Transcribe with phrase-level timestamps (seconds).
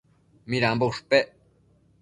[0.47, 1.27] Midambo ushpec